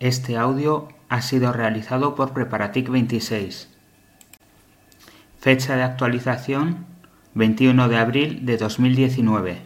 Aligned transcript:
Este 0.00 0.36
audio 0.36 0.86
ha 1.08 1.22
sido 1.22 1.52
realizado 1.52 2.14
por 2.14 2.32
Preparatic 2.32 2.88
26. 2.88 3.68
Fecha 5.40 5.74
de 5.74 5.82
actualización 5.82 6.86
21 7.34 7.88
de 7.88 7.96
abril 7.96 8.46
de 8.46 8.58
2019. 8.58 9.60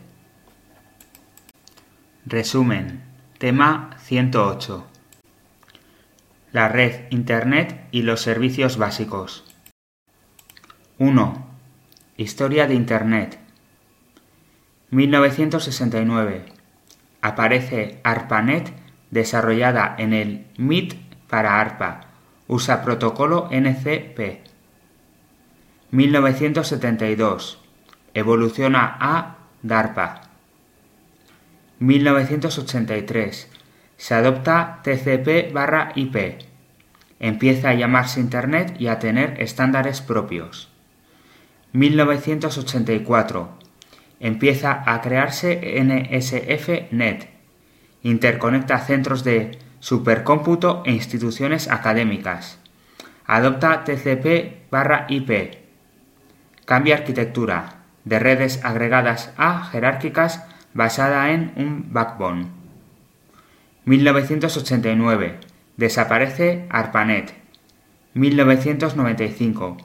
Resumen. 2.24 3.02
Tema 3.36 3.90
108. 3.98 4.86
La 6.52 6.68
red 6.68 7.08
Internet 7.10 7.86
y 7.90 8.00
los 8.00 8.22
servicios 8.22 8.78
básicos. 8.78 9.44
1. 10.96 11.46
Historia 12.16 12.66
de 12.66 12.74
Internet. 12.74 13.38
1969. 14.88 16.46
Aparece 17.20 18.00
ARPANET 18.02 18.81
desarrollada 19.12 19.94
en 19.98 20.12
el 20.12 20.46
MIT 20.56 20.94
para 21.28 21.60
ARPA. 21.60 22.00
Usa 22.48 22.82
protocolo 22.82 23.48
NCP. 23.52 24.40
1972. 25.92 27.60
Evoluciona 28.14 28.96
a 28.98 29.36
DARPA. 29.62 30.22
1983. 31.78 33.48
Se 33.96 34.14
adopta 34.14 34.80
TCP 34.82 35.52
barra 35.52 35.92
IP. 35.94 36.42
Empieza 37.20 37.68
a 37.68 37.74
llamarse 37.74 38.18
Internet 38.18 38.74
y 38.80 38.88
a 38.88 38.98
tener 38.98 39.40
estándares 39.40 40.00
propios. 40.00 40.68
1984. 41.72 43.50
Empieza 44.20 44.82
a 44.86 45.00
crearse 45.02 45.82
NSF-Net 45.82 47.31
interconecta 48.02 48.78
centros 48.78 49.24
de 49.24 49.58
supercómputo 49.80 50.82
e 50.86 50.92
instituciones 50.92 51.68
académicas, 51.68 52.58
adopta 53.26 53.84
TCP 53.84 54.70
barra 54.70 55.06
IP, 55.08 55.58
cambia 56.64 56.96
arquitectura 56.96 57.82
de 58.04 58.18
redes 58.18 58.64
agregadas 58.64 59.32
a 59.36 59.64
jerárquicas 59.64 60.44
basada 60.74 61.30
en 61.30 61.52
un 61.56 61.92
backbone. 61.92 62.46
1989. 63.84 65.38
Desaparece 65.76 66.66
ARPANET. 66.70 67.34
1995. 68.14 69.76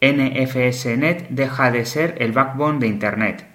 NFSNet 0.00 1.28
deja 1.30 1.70
de 1.70 1.84
ser 1.84 2.14
el 2.18 2.32
backbone 2.32 2.78
de 2.78 2.86
Internet 2.86 3.47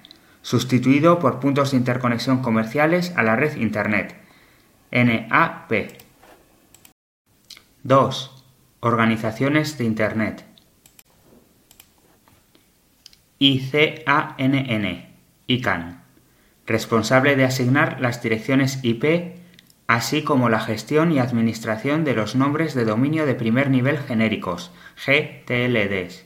sustituido 0.44 1.18
por 1.18 1.40
puntos 1.40 1.72
de 1.72 1.78
interconexión 1.78 2.44
comerciales 2.44 3.14
a 3.16 3.24
la 3.24 3.36
red 3.36 3.56
Internet. 3.56 4.16
NAP. 4.92 5.72
2. 7.82 8.46
Organizaciones 8.82 9.78
de 9.80 9.86
Internet. 9.86 10.46
ICANN, 13.40 15.06
ICANN, 15.48 16.02
responsable 16.66 17.36
de 17.36 17.46
asignar 17.46 18.00
las 18.00 18.22
direcciones 18.22 18.80
IP, 18.84 19.36
así 19.88 20.24
como 20.24 20.50
la 20.50 20.60
gestión 20.60 21.12
y 21.12 21.20
administración 21.20 22.04
de 22.06 22.14
los 22.14 22.36
nombres 22.36 22.74
de 22.74 22.86
dominio 22.86 23.26
de 23.26 23.36
primer 23.36 23.70
nivel 23.70 23.98
genéricos, 23.98 24.72
GTLDs, 25.06 26.26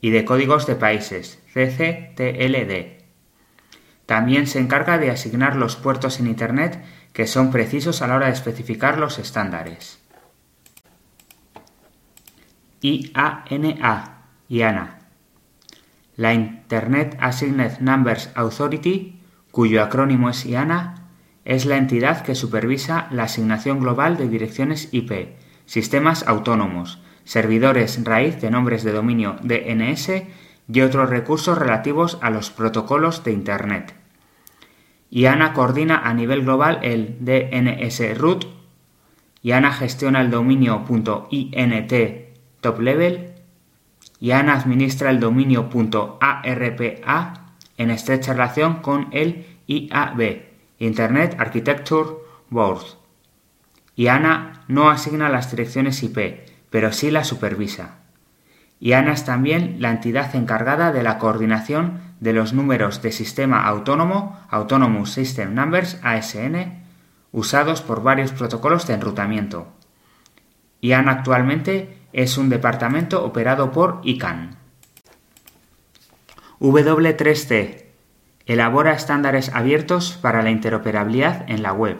y 0.00 0.10
de 0.10 0.24
códigos 0.24 0.66
de 0.66 0.76
países, 0.76 1.38
CCTLD. 1.52 3.01
También 4.06 4.46
se 4.46 4.58
encarga 4.58 4.98
de 4.98 5.10
asignar 5.10 5.56
los 5.56 5.76
puertos 5.76 6.20
en 6.20 6.26
Internet 6.26 6.82
que 7.12 7.26
son 7.26 7.50
precisos 7.50 8.02
a 8.02 8.06
la 8.06 8.16
hora 8.16 8.26
de 8.26 8.32
especificar 8.32 8.98
los 8.98 9.18
estándares. 9.18 10.00
IANA, 12.80 14.24
IANA. 14.48 14.98
La 16.16 16.34
Internet 16.34 17.16
Assigned 17.20 17.78
Numbers 17.78 18.30
Authority, 18.34 19.20
cuyo 19.50 19.82
acrónimo 19.82 20.30
es 20.30 20.44
IANA, 20.44 21.08
es 21.44 21.64
la 21.64 21.76
entidad 21.76 22.22
que 22.22 22.34
supervisa 22.34 23.08
la 23.10 23.24
asignación 23.24 23.80
global 23.80 24.16
de 24.16 24.28
direcciones 24.28 24.88
IP, 24.92 25.36
sistemas 25.66 26.26
autónomos, 26.26 27.00
servidores 27.24 28.02
raíz 28.04 28.40
de 28.40 28.50
nombres 28.50 28.82
de 28.84 28.92
dominio 28.92 29.36
DNS 29.42 30.10
y 30.68 30.80
otros 30.80 31.10
recursos 31.10 31.58
relativos 31.58 32.18
a 32.20 32.30
los 32.30 32.50
protocolos 32.50 33.24
de 33.24 33.32
Internet. 33.32 33.94
IANA 35.10 35.52
coordina 35.52 35.98
a 35.98 36.14
nivel 36.14 36.42
global 36.42 36.80
el 36.82 37.18
DNS 37.20 38.18
root, 38.18 38.46
IANA 39.42 39.72
gestiona 39.72 40.20
el 40.20 40.30
dominio 40.30 40.84
.int 41.30 41.92
top 42.60 42.80
level, 42.80 43.34
IANA 44.20 44.54
administra 44.54 45.10
el 45.10 45.20
dominio 45.20 45.68
.arpa 46.20 47.34
en 47.76 47.90
estrecha 47.90 48.32
relación 48.32 48.76
con 48.76 49.08
el 49.12 49.46
IAB, 49.66 50.42
Internet 50.78 51.36
Architecture 51.38 52.10
Board. 52.48 52.84
IANA 53.96 54.64
no 54.68 54.90
asigna 54.90 55.28
las 55.28 55.50
direcciones 55.50 56.02
IP, 56.02 56.48
pero 56.70 56.92
sí 56.92 57.10
las 57.10 57.26
supervisa. 57.26 58.01
IANA 58.82 59.12
es 59.12 59.24
también 59.24 59.76
la 59.78 59.92
entidad 59.92 60.34
encargada 60.34 60.90
de 60.90 61.04
la 61.04 61.18
coordinación 61.18 62.00
de 62.18 62.32
los 62.32 62.52
números 62.52 63.00
de 63.00 63.12
sistema 63.12 63.64
autónomo, 63.64 64.40
Autonomous 64.50 65.12
System 65.12 65.54
Numbers, 65.54 66.00
ASN, 66.02 66.82
usados 67.30 67.80
por 67.80 68.02
varios 68.02 68.32
protocolos 68.32 68.88
de 68.88 68.94
enrutamiento. 68.94 69.68
IANA 70.80 71.12
actualmente 71.12 71.96
es 72.12 72.36
un 72.36 72.48
departamento 72.48 73.24
operado 73.24 73.70
por 73.70 74.00
ICANN. 74.02 74.56
W3C 76.58 77.84
elabora 78.46 78.94
estándares 78.94 79.54
abiertos 79.54 80.18
para 80.20 80.42
la 80.42 80.50
interoperabilidad 80.50 81.48
en 81.48 81.62
la 81.62 81.72
web. 81.72 81.98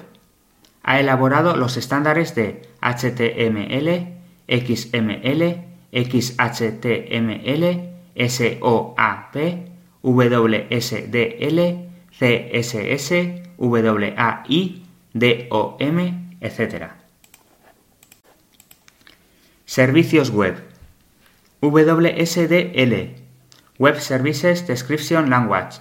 Ha 0.82 0.98
elaborado 0.98 1.56
los 1.56 1.76
estándares 1.76 2.34
de 2.34 2.69
HTML, 2.81 4.19
XML, 4.48 5.72
XHTML, 5.92 7.91
SOAP, 8.16 9.36
WSDL, 10.03 11.88
CSS, 12.10 13.12
WAI, 13.58 14.82
DOM, 15.12 15.98
etc. 16.41 16.92
Servicios 19.64 20.30
web. 20.30 20.56
WSDL, 21.60 23.14
Web 23.78 24.00
Services 24.00 24.66
Description 24.66 25.30
Language. 25.30 25.78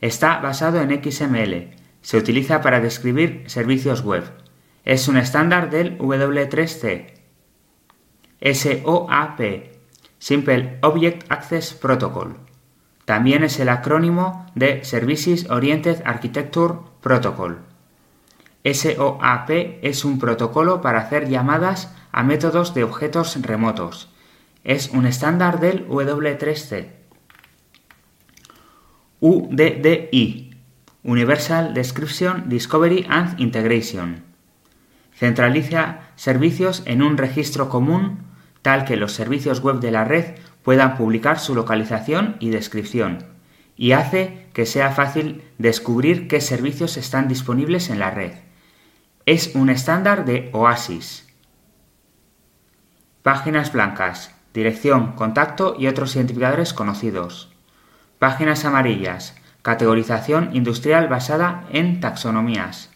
Está 0.00 0.38
basado 0.40 0.80
en 0.80 1.02
XML. 1.02 1.70
Se 2.02 2.18
utiliza 2.18 2.60
para 2.60 2.80
describir 2.80 3.44
servicios 3.46 4.02
web. 4.02 4.24
Es 4.84 5.08
un 5.08 5.16
estándar 5.16 5.70
del 5.70 5.98
W3C. 5.98 7.15
SOAP, 8.40 9.40
Simple 10.18 10.78
Object 10.82 11.30
Access 11.30 11.74
Protocol. 11.74 12.36
También 13.04 13.44
es 13.44 13.60
el 13.60 13.68
acrónimo 13.68 14.46
de 14.54 14.84
Services 14.84 15.48
Oriented 15.48 16.02
Architecture 16.04 16.74
Protocol. 17.00 17.60
SOAP 18.64 19.50
es 19.82 20.04
un 20.04 20.18
protocolo 20.18 20.80
para 20.80 21.00
hacer 21.00 21.28
llamadas 21.28 21.94
a 22.10 22.24
métodos 22.24 22.74
de 22.74 22.82
objetos 22.82 23.40
remotos. 23.42 24.10
Es 24.64 24.90
un 24.90 25.06
estándar 25.06 25.60
del 25.60 25.86
W3C. 25.88 26.88
UDDI 29.20 30.46
Universal 31.04 31.72
Description, 31.72 32.48
Discovery 32.48 33.06
and 33.08 33.40
Integration. 33.40 34.24
Centraliza 35.16 36.00
servicios 36.14 36.82
en 36.84 37.02
un 37.02 37.16
registro 37.16 37.68
común 37.68 38.26
tal 38.60 38.84
que 38.84 38.96
los 38.96 39.12
servicios 39.12 39.60
web 39.60 39.80
de 39.80 39.90
la 39.90 40.04
red 40.04 40.34
puedan 40.62 40.96
publicar 40.96 41.38
su 41.38 41.54
localización 41.54 42.36
y 42.40 42.50
descripción, 42.50 43.24
y 43.76 43.92
hace 43.92 44.48
que 44.52 44.66
sea 44.66 44.90
fácil 44.90 45.44
descubrir 45.56 46.26
qué 46.26 46.40
servicios 46.40 46.96
están 46.96 47.28
disponibles 47.28 47.88
en 47.90 48.00
la 48.00 48.10
red. 48.10 48.32
Es 49.24 49.54
un 49.54 49.70
estándar 49.70 50.24
de 50.24 50.50
OASIS. 50.52 51.28
Páginas 53.22 53.72
blancas, 53.72 54.34
dirección, 54.52 55.12
contacto 55.12 55.76
y 55.78 55.86
otros 55.86 56.16
identificadores 56.16 56.74
conocidos. 56.74 57.52
Páginas 58.18 58.64
amarillas, 58.64 59.36
categorización 59.62 60.50
industrial 60.54 61.08
basada 61.08 61.64
en 61.70 62.00
taxonomías. 62.00 62.90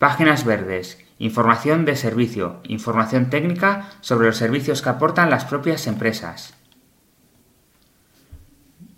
Páginas 0.00 0.46
verdes, 0.46 0.98
información 1.18 1.84
de 1.84 1.94
servicio, 1.94 2.62
información 2.64 3.28
técnica 3.28 3.90
sobre 4.00 4.28
los 4.28 4.38
servicios 4.38 4.80
que 4.80 4.88
aportan 4.88 5.28
las 5.28 5.44
propias 5.44 5.86
empresas. 5.86 6.54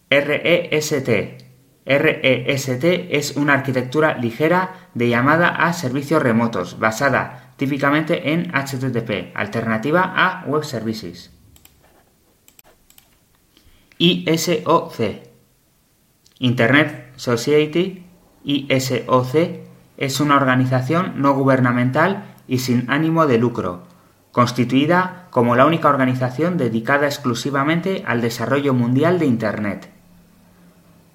REST. 0.09 1.09
REST 1.85 2.85
es 3.11 3.37
una 3.37 3.55
arquitectura 3.55 4.17
ligera 4.17 4.91
de 4.95 5.09
llamada 5.09 5.49
a 5.49 5.73
servicios 5.73 6.23
remotos, 6.23 6.79
basada 6.79 7.53
típicamente 7.57 8.33
en 8.33 8.53
HTTP, 8.53 9.35
alternativa 9.35 10.15
a 10.15 10.45
Web 10.47 10.63
Services. 10.63 11.33
ISOC 13.99 15.01
Internet 16.39 17.13
Society 17.17 18.07
ISOC 18.45 19.72
es 19.97 20.21
una 20.21 20.37
organización 20.37 21.15
no 21.17 21.35
gubernamental 21.35 22.25
y 22.49 22.59
sin 22.59 22.91
ánimo 22.91 23.27
de 23.27 23.39
lucro, 23.39 23.83
constituida 24.33 25.27
como 25.31 25.57
la 25.57 25.67
única 25.67 25.89
organización 25.89 26.57
dedicada 26.57 27.07
exclusivamente 27.07 28.03
al 28.07 28.21
desarrollo 28.21 28.75
mundial 28.75 29.19
de 29.19 29.27
Internet. 29.27 29.91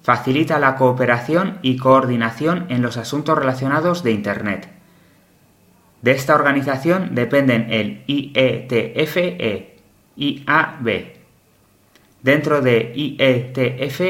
Facilita 0.02 0.58
la 0.58 0.76
cooperación 0.76 1.58
y 1.62 1.76
coordinación 1.76 2.66
en 2.68 2.82
los 2.82 2.96
asuntos 2.96 3.36
relacionados 3.36 4.02
de 4.02 4.12
Internet. 4.12 4.68
De 6.00 6.12
esta 6.12 6.34
organización 6.34 7.14
dependen 7.14 7.72
el 7.72 8.04
IETFE, 8.06 9.76
IAB. 10.16 11.18
Dentro 12.22 12.62
de 12.62 12.92
IETF, 12.94 14.00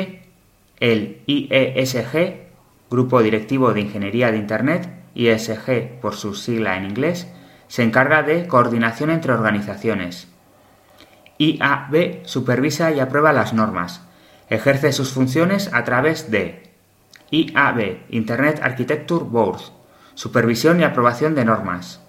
el 0.81 1.23
IESG, 1.27 2.48
Grupo 2.91 3.23
Directivo 3.23 3.73
de 3.75 3.81
Ingeniería 3.81 4.31
de 4.31 4.39
Internet, 4.39 4.89
ISG 5.15 6.01
por 6.01 6.15
su 6.15 6.35
sigla 6.35 6.77
en 6.77 6.85
inglés, 6.87 7.29
se 7.67 7.83
encarga 7.83 8.23
de 8.23 8.47
coordinación 8.47 9.11
entre 9.11 9.33
organizaciones. 9.33 10.29
IAB 11.39 12.25
supervisa 12.25 12.91
y 12.91 13.01
aprueba 13.01 13.33
las 13.33 13.53
normas. 13.53 14.03
Ejerce 14.49 14.93
sus 14.93 15.13
funciones 15.13 15.71
a 15.73 15.85
través 15.85 16.31
de 16.31 16.73
IAB, 17.31 17.99
Internet 18.09 18.61
Architecture 18.63 19.25
Board, 19.25 19.61
supervisión 20.15 20.81
y 20.81 20.85
aprobación 20.85 21.35
de 21.35 21.45
normas. 21.45 22.01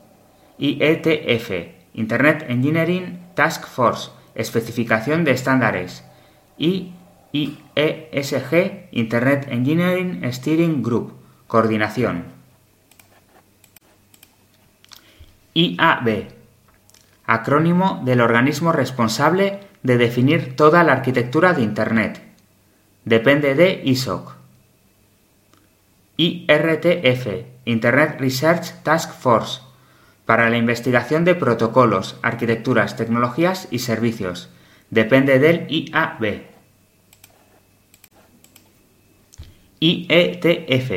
IETF, 0.57 1.51
Internet 1.93 2.45
Engineering 2.47 3.19
Task 3.35 3.67
Force, 3.67 4.11
especificación 4.35 5.25
de 5.25 5.31
estándares. 5.31 6.03
Y 6.57 6.93
IESG, 7.79 8.89
Internet 8.91 9.47
Engineering 9.49 10.29
Steering 10.33 10.83
Group, 10.83 11.13
coordinación. 11.47 12.25
IAB, 15.53 16.27
acrónimo 17.25 18.01
del 18.03 18.19
organismo 18.19 18.73
responsable 18.73 19.59
de 19.83 19.97
definir 19.97 20.57
toda 20.57 20.83
la 20.83 20.91
arquitectura 20.91 21.53
de 21.53 21.61
Internet. 21.61 22.21
Depende 23.05 23.55
de 23.55 23.81
ISOC. 23.85 24.35
IRTF, 26.17 27.27
Internet 27.63 28.17
Research 28.19 28.83
Task 28.83 29.13
Force, 29.13 29.61
para 30.25 30.49
la 30.49 30.57
investigación 30.57 31.23
de 31.23 31.33
protocolos, 31.33 32.17
arquitecturas, 32.23 32.97
tecnologías 32.97 33.69
y 33.71 33.79
servicios. 33.79 34.49
Depende 34.89 35.39
del 35.39 35.65
IAB. 35.69 36.49
IETF, 39.79 40.91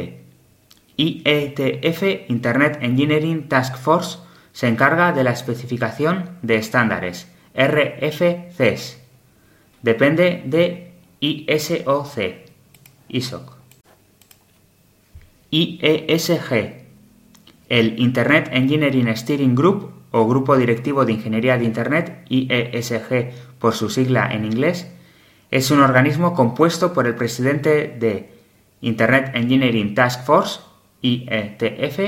IETF, 0.96 2.02
Internet 2.28 2.78
Engineering 2.82 3.48
Task 3.48 3.76
Force, 3.76 4.18
se 4.52 4.68
encarga 4.68 5.12
de 5.12 5.24
la 5.24 5.30
especificación 5.32 6.30
de 6.42 6.56
estándares 6.56 7.28
RFCs. 7.54 8.98
Depende 9.82 10.42
de 10.46 10.92
ISOC, 11.20 12.34
ISOC. 13.08 13.56
IESG, 15.50 16.82
el 17.68 18.00
Internet 18.00 18.48
Engineering 18.52 19.14
Steering 19.16 19.54
Group 19.54 19.92
o 20.10 20.26
Grupo 20.26 20.56
Directivo 20.56 21.04
de 21.04 21.12
Ingeniería 21.12 21.58
de 21.58 21.64
Internet, 21.64 22.24
IESG 22.28 23.30
por 23.58 23.74
su 23.74 23.90
sigla 23.90 24.32
en 24.32 24.44
inglés, 24.44 24.90
es 25.50 25.70
un 25.70 25.80
organismo 25.80 26.34
compuesto 26.34 26.92
por 26.92 27.06
el 27.06 27.14
presidente 27.14 27.94
de 27.98 28.31
Internet 28.82 29.32
Engineering 29.34 29.94
Task 29.94 30.24
Force, 30.24 30.60
IETF, 31.00 31.98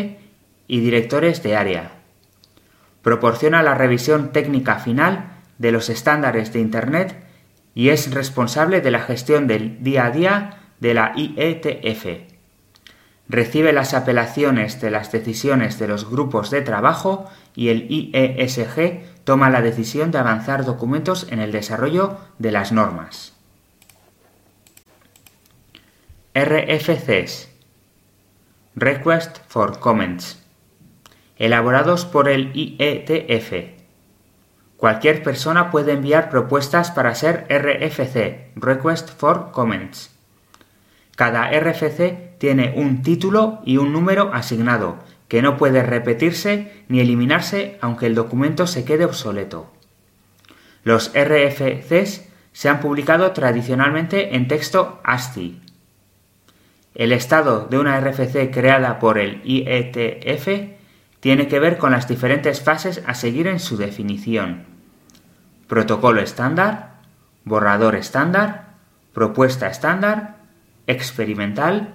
y 0.69 0.81
directores 0.81 1.43
de 1.43 1.57
área 1.57 2.05
proporciona 3.05 3.63
la 3.63 3.75
revisión 3.75 4.33
técnica 4.33 4.79
final 4.79 5.35
de 5.59 5.71
los 5.71 5.91
estándares 5.91 6.53
de 6.53 6.61
Internet 6.61 7.23
y 7.75 7.91
es 7.91 8.13
responsable 8.13 8.81
de 8.81 8.91
la 8.91 9.01
gestión 9.01 9.47
del 9.47 9.85
día 9.85 10.07
a 10.07 10.11
día 10.11 10.59
de 10.81 10.95
la 10.95 11.13
IETF. 11.15 12.33
Recibe 13.29 13.73
las 13.73 13.95
apelaciones 13.95 14.81
de 14.81 14.91
las 14.91 15.13
decisiones 15.13 15.79
de 15.79 15.87
los 15.87 16.11
grupos 16.11 16.51
de 16.51 16.63
trabajo 16.63 17.31
y 17.55 17.69
el 17.69 17.87
IESG 17.91 19.03
toma 19.25 19.51
la 19.51 19.61
decisión 19.61 20.11
de 20.11 20.19
avanzar 20.19 20.65
documentos 20.65 21.27
en 21.31 21.41
el 21.41 21.53
desarrollo 21.53 22.19
de 22.39 22.53
las 22.53 22.73
normas. 22.73 23.34
RFCs 26.35 27.49
Request 28.75 29.39
for 29.47 29.79
Comments 29.79 30.45
elaborados 31.37 32.05
por 32.05 32.29
el 32.29 32.51
IETF. 32.55 33.75
Cualquier 34.77 35.23
persona 35.23 35.71
puede 35.71 35.93
enviar 35.93 36.31
propuestas 36.31 36.91
para 36.91 37.15
ser 37.15 37.47
RFC, 37.49 38.53
Request 38.57 39.11
for 39.17 39.53
Comments. 39.53 40.11
Cada 41.17 41.51
RFC 41.51 42.37
tiene 42.39 42.75
un 42.77 43.03
título 43.03 43.61
y 43.65 43.77
un 43.77 43.93
número 43.93 44.33
asignado, 44.35 44.99
que 45.29 45.41
no 45.41 45.57
puede 45.57 45.83
repetirse 45.83 46.85
ni 46.89 47.01
eliminarse 47.01 47.79
aunque 47.81 48.07
el 48.07 48.15
documento 48.15 48.67
se 48.67 48.85
quede 48.85 49.05
obsoleto. 49.05 49.73
Los 50.83 51.13
RFCs 51.15 52.29
se 52.53 52.69
han 52.69 52.81
publicado 52.81 53.31
tradicionalmente 53.33 54.35
en 54.35 54.49
texto 54.49 55.01
ASCII. 55.05 55.64
El 56.95 57.13
estado 57.13 57.67
de 57.67 57.79
una 57.79 58.01
RFC 58.01 58.53
creada 58.53 59.01
por 59.01 59.19
el 59.19 59.41
IETF 59.45 60.75
tiene 61.19 61.49
que 61.49 61.59
ver 61.59 61.79
con 61.79 61.91
las 61.91 62.07
diferentes 62.07 62.61
fases 62.61 63.03
a 63.07 63.15
seguir 63.15 63.49
en 63.49 63.59
su 63.59 63.77
definición. 63.77 64.65
Protocolo 65.67 66.21
estándar, 66.21 67.01
borrador 67.45 67.97
estándar, 67.97 68.75
propuesta 69.13 69.67
estándar, 69.69 70.37
experimental, 70.87 71.95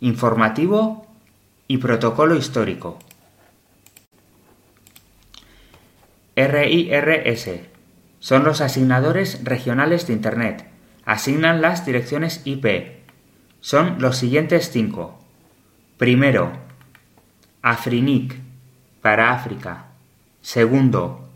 informativo 0.00 1.06
y 1.68 1.78
protocolo 1.78 2.36
histórico. 2.36 2.98
RIRS 6.36 7.50
son 8.20 8.44
los 8.44 8.60
asignadores 8.60 9.44
regionales 9.44 10.06
de 10.06 10.12
Internet. 10.14 10.66
Asignan 11.04 11.60
las 11.60 11.84
direcciones 11.84 12.42
IP. 12.44 12.99
Son 13.60 14.00
los 14.00 14.16
siguientes 14.16 14.70
cinco. 14.70 15.18
Primero, 15.98 16.52
AFRINIC, 17.62 18.40
para 19.02 19.32
África. 19.32 19.86
Segundo, 20.40 21.28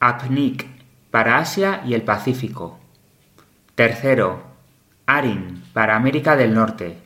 APNIC 0.00 0.66
para 1.10 1.38
Asia 1.38 1.82
y 1.86 1.94
el 1.94 2.02
Pacífico. 2.02 2.78
Tercero, 3.74 4.42
ARIN 5.06 5.62
para 5.72 5.96
América 5.96 6.36
del 6.36 6.54
Norte. 6.54 6.98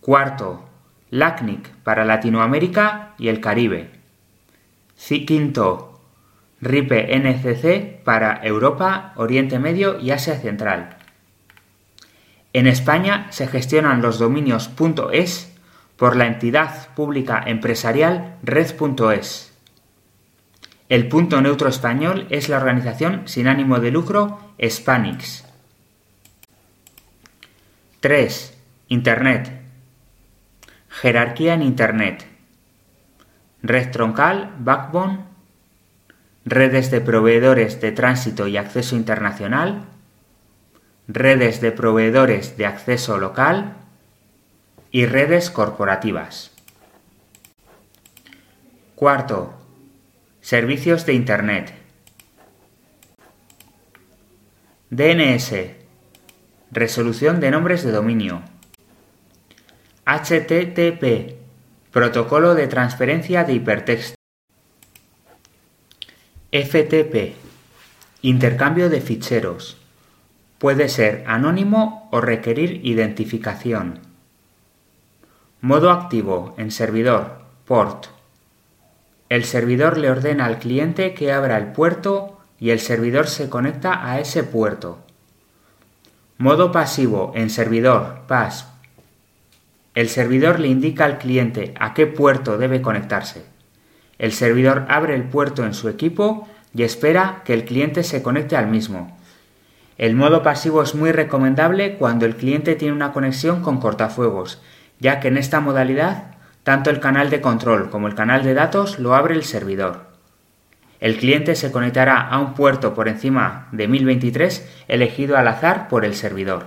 Cuarto, 0.00 0.68
LACNIC 1.10 1.68
para 1.82 2.04
Latinoamérica 2.04 3.14
y 3.18 3.28
el 3.28 3.40
Caribe. 3.40 3.90
Quinto, 4.96 6.00
RIPE 6.60 7.18
NCC 7.18 8.02
para 8.02 8.40
Europa, 8.42 9.12
Oriente 9.16 9.58
Medio 9.58 9.98
y 10.00 10.10
Asia 10.10 10.38
Central. 10.38 10.95
En 12.56 12.66
España 12.66 13.26
se 13.32 13.48
gestionan 13.48 14.00
los 14.00 14.18
dominios 14.18 14.70
.es 15.12 15.52
por 15.98 16.16
la 16.16 16.26
entidad 16.26 16.88
pública 16.94 17.42
empresarial 17.44 18.38
Red.es. 18.42 19.52
El 20.88 21.06
punto 21.06 21.42
neutro 21.42 21.68
español 21.68 22.26
es 22.30 22.48
la 22.48 22.56
organización 22.56 23.28
sin 23.28 23.46
ánimo 23.46 23.78
de 23.78 23.90
lucro 23.90 24.40
Spanix. 24.58 25.44
3. 28.00 28.58
Internet. 28.88 29.52
Jerarquía 30.88 31.52
en 31.52 31.62
Internet. 31.62 32.26
Red 33.62 33.90
troncal, 33.90 34.54
backbone. 34.60 35.18
Redes 36.46 36.90
de 36.90 37.02
proveedores 37.02 37.82
de 37.82 37.92
tránsito 37.92 38.48
y 38.48 38.56
acceso 38.56 38.96
internacional. 38.96 39.95
Redes 41.08 41.60
de 41.60 41.70
proveedores 41.70 42.56
de 42.56 42.66
acceso 42.66 43.16
local 43.16 43.74
y 44.90 45.06
redes 45.06 45.50
corporativas. 45.50 46.50
Cuarto, 48.96 49.54
servicios 50.40 51.06
de 51.06 51.12
Internet. 51.12 51.74
DNS, 54.90 55.52
resolución 56.72 57.38
de 57.38 57.50
nombres 57.52 57.84
de 57.84 57.92
dominio. 57.92 58.42
HTTP, 60.06 61.36
protocolo 61.92 62.56
de 62.56 62.66
transferencia 62.66 63.44
de 63.44 63.52
hipertexto. 63.52 64.16
FTP. 66.50 67.34
Intercambio 68.22 68.88
de 68.88 69.00
ficheros. 69.00 69.85
Puede 70.58 70.88
ser 70.88 71.24
anónimo 71.26 72.08
o 72.10 72.20
requerir 72.20 72.80
identificación. 72.84 74.00
Modo 75.60 75.90
activo 75.90 76.54
en 76.56 76.70
servidor. 76.70 77.42
Port. 77.66 78.06
El 79.28 79.44
servidor 79.44 79.98
le 79.98 80.10
ordena 80.10 80.46
al 80.46 80.58
cliente 80.58 81.12
que 81.12 81.32
abra 81.32 81.58
el 81.58 81.72
puerto 81.72 82.40
y 82.58 82.70
el 82.70 82.80
servidor 82.80 83.26
se 83.26 83.50
conecta 83.50 84.08
a 84.10 84.18
ese 84.20 84.44
puerto. 84.44 84.98
Modo 86.38 86.72
pasivo 86.72 87.32
en 87.34 87.50
servidor. 87.50 88.20
PAS. 88.26 88.68
El 89.94 90.08
servidor 90.08 90.60
le 90.60 90.68
indica 90.68 91.04
al 91.04 91.18
cliente 91.18 91.74
a 91.80 91.94
qué 91.94 92.06
puerto 92.06 92.58
debe 92.58 92.82
conectarse. 92.82 93.44
El 94.18 94.32
servidor 94.32 94.86
abre 94.88 95.14
el 95.14 95.24
puerto 95.24 95.64
en 95.64 95.74
su 95.74 95.88
equipo 95.88 96.48
y 96.74 96.82
espera 96.82 97.42
que 97.44 97.54
el 97.54 97.64
cliente 97.64 98.04
se 98.04 98.22
conecte 98.22 98.56
al 98.56 98.68
mismo. 98.68 99.15
El 99.98 100.14
modo 100.14 100.42
pasivo 100.42 100.82
es 100.82 100.94
muy 100.94 101.12
recomendable 101.12 101.96
cuando 101.96 102.26
el 102.26 102.36
cliente 102.36 102.74
tiene 102.74 102.94
una 102.94 103.12
conexión 103.12 103.62
con 103.62 103.80
cortafuegos, 103.80 104.60
ya 104.98 105.20
que 105.20 105.28
en 105.28 105.38
esta 105.38 105.60
modalidad 105.60 106.34
tanto 106.64 106.90
el 106.90 107.00
canal 107.00 107.30
de 107.30 107.40
control 107.40 107.90
como 107.90 108.08
el 108.08 108.14
canal 108.14 108.42
de 108.42 108.52
datos 108.52 108.98
lo 108.98 109.14
abre 109.14 109.34
el 109.34 109.44
servidor. 109.44 110.06
El 111.00 111.16
cliente 111.16 111.54
se 111.54 111.70
conectará 111.70 112.20
a 112.20 112.38
un 112.38 112.54
puerto 112.54 112.94
por 112.94 113.08
encima 113.08 113.68
de 113.72 113.86
1023 113.86 114.84
elegido 114.88 115.36
al 115.36 115.46
azar 115.48 115.88
por 115.88 116.04
el 116.04 116.14
servidor. 116.14 116.66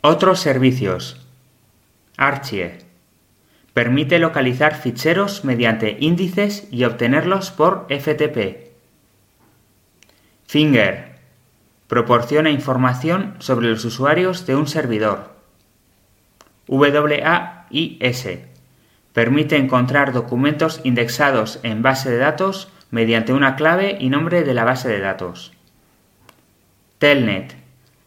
Otros 0.00 0.40
servicios. 0.40 1.20
Archie 2.16 2.78
Permite 3.74 4.18
localizar 4.18 4.74
ficheros 4.74 5.44
mediante 5.44 5.96
índices 6.00 6.66
y 6.70 6.84
obtenerlos 6.84 7.50
por 7.50 7.86
FTP. 7.90 8.69
Finger. 10.50 11.12
Proporciona 11.86 12.50
información 12.50 13.36
sobre 13.38 13.68
los 13.68 13.84
usuarios 13.84 14.46
de 14.46 14.56
un 14.56 14.66
servidor. 14.66 15.36
WAIS. 16.66 18.40
Permite 19.12 19.56
encontrar 19.58 20.12
documentos 20.12 20.80
indexados 20.82 21.60
en 21.62 21.82
base 21.82 22.10
de 22.10 22.16
datos 22.16 22.68
mediante 22.90 23.32
una 23.32 23.54
clave 23.54 23.96
y 24.00 24.08
nombre 24.08 24.42
de 24.42 24.52
la 24.52 24.64
base 24.64 24.88
de 24.88 24.98
datos. 24.98 25.52
Telnet. 26.98 27.54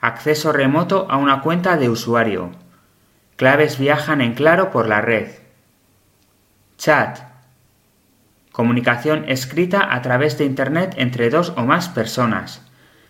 Acceso 0.01 0.51
remoto 0.51 1.07
a 1.09 1.15
una 1.15 1.39
cuenta 1.39 1.77
de 1.77 1.87
usuario. 1.87 2.51
Claves 3.37 3.79
viajan 3.79 4.19
en 4.19 4.33
claro 4.33 4.69
por 4.69 4.89
la 4.89 4.99
red. 4.99 5.29
Chat. 6.75 7.32
Comunicación 8.53 9.25
escrita 9.27 9.93
a 9.93 10.01
través 10.01 10.37
de 10.37 10.45
Internet 10.45 10.93
entre 10.97 11.29
dos 11.29 11.51
o 11.57 11.63
más 11.63 11.89
personas. 11.89 12.61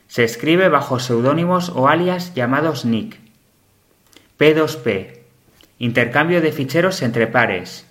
Se 0.08 0.24
escribe 0.24 0.70
bajo 0.70 1.00
seudónimos 1.00 1.70
o 1.70 1.88
alias 1.88 2.34
llamados 2.34 2.86
nick. 2.86 3.20
P2P. 4.40 5.20
Intercambio 5.78 6.42
de 6.42 6.52
ficheros 6.52 7.04
entre 7.04 7.28
pares. 7.28 7.86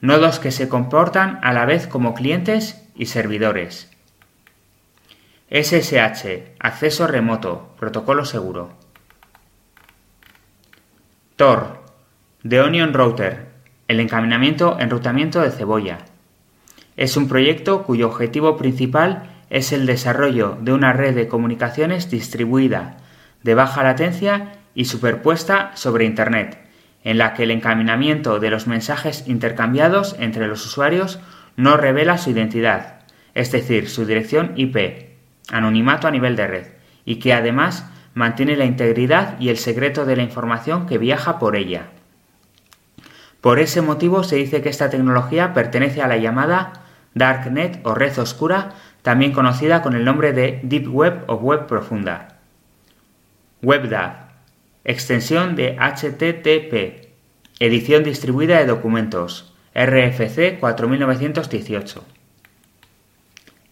Nodos 0.00 0.38
que 0.38 0.50
se 0.50 0.70
comportan 0.70 1.38
a 1.42 1.52
la 1.52 1.66
vez 1.66 1.86
como 1.86 2.14
clientes 2.14 2.82
y 2.94 3.06
servidores. 3.06 3.90
SSH. 5.50 6.54
Acceso 6.58 7.06
remoto. 7.06 7.74
Protocolo 7.78 8.24
seguro. 8.24 8.70
Tor. 11.36 11.84
The 12.48 12.62
Onion 12.62 12.94
Router 12.94 13.56
el 13.88 14.00
encaminamiento 14.00 14.78
enrutamiento 14.80 15.40
de 15.40 15.50
cebolla. 15.50 15.98
Es 16.96 17.18
un 17.18 17.28
proyecto 17.28 17.82
cuyo 17.82 18.08
objetivo 18.08 18.56
principal 18.56 19.30
es 19.50 19.72
el 19.72 19.84
desarrollo 19.84 20.56
de 20.60 20.72
una 20.72 20.94
red 20.94 21.14
de 21.14 21.28
comunicaciones 21.28 22.10
distribuida, 22.10 22.96
de 23.42 23.54
baja 23.54 23.82
latencia 23.82 24.54
y 24.74 24.86
superpuesta 24.86 25.72
sobre 25.74 26.06
Internet, 26.06 26.58
en 27.04 27.18
la 27.18 27.34
que 27.34 27.42
el 27.42 27.50
encaminamiento 27.50 28.40
de 28.40 28.50
los 28.50 28.66
mensajes 28.66 29.28
intercambiados 29.28 30.16
entre 30.18 30.46
los 30.48 30.64
usuarios 30.64 31.20
no 31.56 31.76
revela 31.76 32.16
su 32.16 32.30
identidad, 32.30 33.00
es 33.34 33.52
decir, 33.52 33.90
su 33.90 34.06
dirección 34.06 34.52
IP, 34.56 35.16
anonimato 35.52 36.08
a 36.08 36.10
nivel 36.10 36.34
de 36.34 36.46
red, 36.46 36.66
y 37.04 37.16
que 37.16 37.34
además 37.34 37.90
mantiene 38.14 38.56
la 38.56 38.64
integridad 38.64 39.38
y 39.38 39.50
el 39.50 39.58
secreto 39.58 40.06
de 40.06 40.16
la 40.16 40.22
información 40.22 40.86
que 40.86 40.96
viaja 40.96 41.38
por 41.38 41.56
ella. 41.56 41.88
Por 43.42 43.58
ese 43.58 43.82
motivo 43.82 44.24
se 44.24 44.36
dice 44.36 44.62
que 44.62 44.70
esta 44.70 44.88
tecnología 44.88 45.52
pertenece 45.52 46.00
a 46.02 46.08
la 46.08 46.16
llamada 46.16 46.85
Darknet 47.16 47.80
o 47.82 47.94
red 47.94 48.16
oscura, 48.18 48.74
también 49.00 49.32
conocida 49.32 49.80
con 49.80 49.94
el 49.94 50.04
nombre 50.04 50.34
de 50.34 50.60
Deep 50.62 50.86
Web 50.86 51.24
o 51.28 51.36
Web 51.36 51.66
profunda. 51.66 52.36
WebDAV, 53.62 54.12
extensión 54.84 55.56
de 55.56 55.78
HTTP, 55.78 57.08
edición 57.58 58.04
distribuida 58.04 58.58
de 58.58 58.66
documentos, 58.66 59.54
RFC 59.74 60.60
4918. 60.60 62.04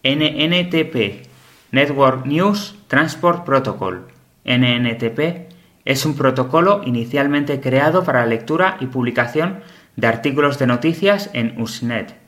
NNTP, 0.03 1.27
Network 1.71 2.25
News 2.25 2.75
Transport 2.87 3.45
Protocol, 3.45 4.07
NNTP, 4.43 5.53
es 5.85 6.03
un 6.07 6.15
protocolo 6.15 6.81
inicialmente 6.83 7.61
creado 7.61 8.03
para 8.03 8.21
la 8.21 8.25
lectura 8.25 8.77
y 8.79 8.87
publicación 8.87 9.59
de 9.95 10.07
artículos 10.07 10.57
de 10.57 10.65
noticias 10.65 11.29
en 11.33 11.61
Usenet. 11.61 12.24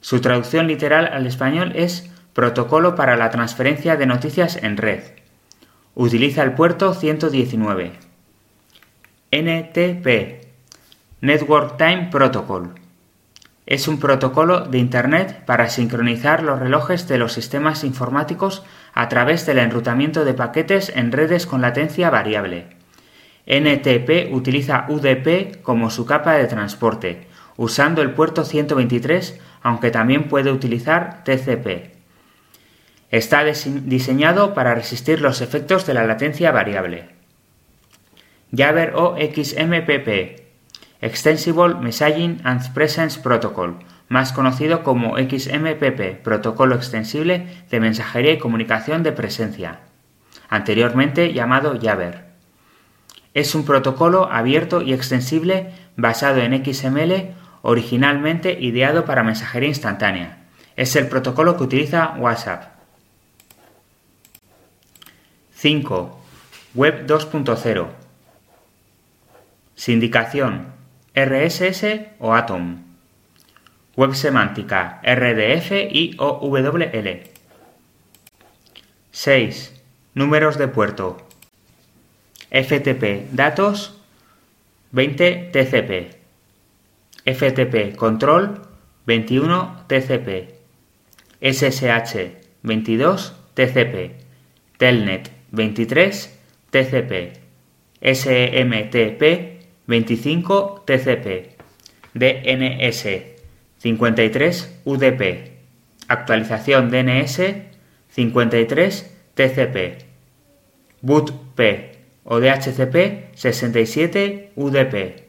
Su 0.00 0.20
traducción 0.20 0.66
literal 0.66 1.10
al 1.12 1.26
español 1.26 1.72
es 1.74 2.10
Protocolo 2.32 2.94
para 2.94 3.16
la 3.16 3.30
transferencia 3.30 3.96
de 3.96 4.06
noticias 4.06 4.56
en 4.56 4.76
red. 4.76 5.02
Utiliza 5.94 6.42
el 6.42 6.52
puerto 6.52 6.94
119. 6.94 7.92
NTP 9.32 10.46
Network 11.20 11.76
Time 11.76 12.08
Protocol 12.10 12.74
es 13.70 13.86
un 13.86 14.00
protocolo 14.00 14.62
de 14.62 14.78
Internet 14.78 15.44
para 15.46 15.68
sincronizar 15.68 16.42
los 16.42 16.58
relojes 16.58 17.06
de 17.06 17.18
los 17.18 17.32
sistemas 17.32 17.84
informáticos 17.84 18.64
a 18.94 19.08
través 19.08 19.46
del 19.46 19.60
enrutamiento 19.60 20.24
de 20.24 20.34
paquetes 20.34 20.90
en 20.92 21.12
redes 21.12 21.46
con 21.46 21.60
latencia 21.60 22.10
variable. 22.10 22.66
NTP 23.46 24.34
utiliza 24.34 24.86
UDP 24.88 25.62
como 25.62 25.90
su 25.90 26.04
capa 26.04 26.34
de 26.34 26.46
transporte, 26.46 27.28
usando 27.56 28.02
el 28.02 28.10
puerto 28.10 28.44
123, 28.44 29.38
aunque 29.62 29.90
también 29.90 30.28
puede 30.28 30.52
utilizar 30.52 31.24
TCP. 31.24 31.94
Está 33.10 33.44
diseñado 33.44 34.54
para 34.54 34.74
resistir 34.74 35.20
los 35.20 35.40
efectos 35.40 35.86
de 35.86 35.94
la 35.94 36.06
latencia 36.06 36.52
variable. 36.52 37.08
Jabber 38.52 38.94
o 38.94 39.16
XMPP 39.16 40.40
Extensible 41.02 41.76
Messaging 41.76 42.42
and 42.44 42.74
Presence 42.74 43.20
Protocol, 43.20 43.78
más 44.08 44.32
conocido 44.32 44.82
como 44.82 45.16
XMPP, 45.16 46.22
Protocolo 46.22 46.74
Extensible 46.74 47.46
de 47.70 47.80
Mensajería 47.80 48.32
y 48.32 48.38
Comunicación 48.38 49.02
de 49.02 49.12
Presencia, 49.12 49.80
anteriormente 50.50 51.32
llamado 51.32 51.78
Jabber. 51.80 52.26
Es 53.32 53.54
un 53.54 53.64
protocolo 53.64 54.30
abierto 54.30 54.82
y 54.82 54.92
extensible 54.92 55.72
basado 55.96 56.40
en 56.40 56.62
XML, 56.62 57.34
originalmente 57.62 58.58
ideado 58.60 59.04
para 59.04 59.22
mensajería 59.22 59.68
instantánea. 59.68 60.38
Es 60.76 60.96
el 60.96 61.08
protocolo 61.08 61.56
que 61.56 61.64
utiliza 61.64 62.14
WhatsApp. 62.18 62.72
5. 65.52 66.20
Web 66.74 67.06
2.0. 67.06 67.88
Sindicación, 69.74 70.72
RSS 71.14 71.84
o 72.18 72.34
Atom. 72.34 72.82
Web 73.96 74.14
semántica 74.14 75.00
RDF 75.02 75.72
y 75.90 76.16
OWL. 76.18 77.22
6. 79.10 79.82
Números 80.14 80.56
de 80.56 80.68
puerto. 80.68 81.18
FTP 82.50 83.32
datos 83.32 84.00
20 84.92 85.50
TCP. 85.52 86.19
FTP 87.34 87.96
control 87.96 88.58
21 89.06 89.86
TCP. 89.88 90.54
SSH 91.40 92.14
22 92.62 93.16
TCP. 93.54 94.12
Telnet 94.78 95.30
23 95.52 96.30
TCP. 96.70 97.40
SMTP 98.00 99.60
25 99.86 100.84
TCP, 100.86 101.56
DNS 102.14 103.22
53 103.78 104.80
UDP, 104.84 105.52
actualización 106.08 106.90
DNS 106.90 107.40
53 108.08 109.10
TCP, 109.34 109.98
BootP 111.02 111.60
o 112.24 112.40
DHCP 112.40 113.30
67 113.34 114.52
UDP, 114.56 115.24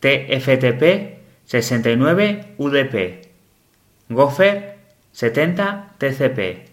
TFTP 0.00 1.17
69 1.48 2.56
UDP, 2.58 3.24
Gopher 4.10 4.74
70 5.12 5.96
TCP, 5.98 6.68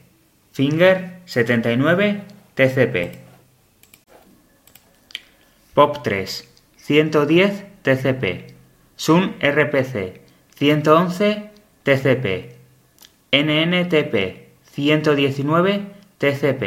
Finger 0.51 1.21
79 1.25 2.23
TCP. 2.57 3.17
POP3 5.75 6.43
110 6.87 7.63
TCP, 7.83 8.51
Sun 8.97 9.33
RPC 9.39 10.19
111 10.59 11.49
TCP, 11.85 12.25
NNTP 13.31 14.15
119 14.75 15.87
TCP, 16.19 16.63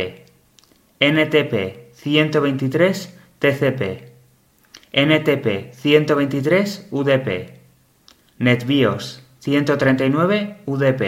NTP 1.01 1.55
123 2.05 3.09
TCP, 3.41 4.03
NTP 4.95 5.47
123 5.77 6.91
UDP, 6.91 7.58
NetBIOS 8.39 9.21
139 9.45 10.57
UDP, 10.67 11.03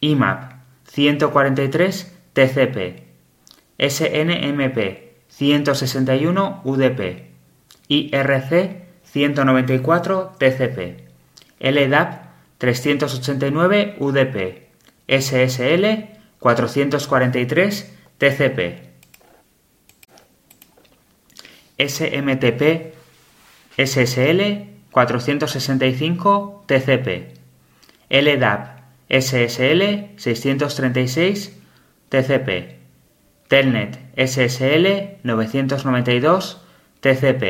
IMAP 0.00 0.38
143 0.96 2.06
TCP, 2.34 2.76
SNMP 3.78 4.78
161 5.38 6.62
UDP, 6.64 7.00
IRC 7.88 8.52
194 9.14 10.32
TCP, 10.38 10.78
LDAP 11.60 12.08
389 12.58 13.96
UDP, 13.98 14.36
SSL 15.08 15.84
443 16.40 17.70
TCP, 18.18 18.86
SMTP 21.78 22.92
SSL 23.76 24.75
465 24.96 26.64
TCP, 26.66 27.28
LDAP 28.08 28.60
SSL 29.10 30.08
636 30.16 31.52
TCP, 32.08 32.48
Telnet 33.46 33.98
SSL 34.16 35.18
992 35.22 36.56
TCP, 37.02 37.44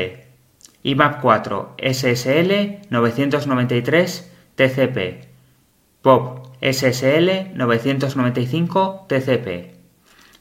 IMAP4 0.83 1.67
SSL 1.77 2.79
993 2.89 4.05
TCP, 4.57 4.97
POP 6.01 6.49
SSL 6.59 7.55
995 7.55 9.07
TCP, 9.07 9.71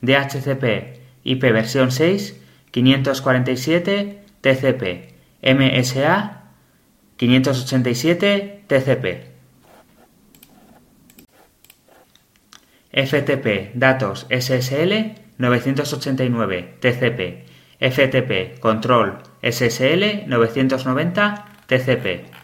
DHCP 0.03 0.99
IP 1.23 1.41
versión 1.53 1.93
6 1.93 2.35
547 2.73 4.19
TCP, 4.43 5.15
MSA 5.43 6.36
587 7.19 8.65
TCP. 8.69 9.37
FTP 12.93 13.73
datos 13.75 14.27
SSL 14.31 15.17
989 15.39 16.79
TCP, 16.81 17.45
FTP 17.79 18.59
control 18.59 19.19
SSL 19.43 20.27
990 20.27 21.45
TCP. 21.69 22.36